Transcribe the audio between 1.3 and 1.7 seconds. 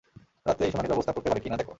কি না দেখো।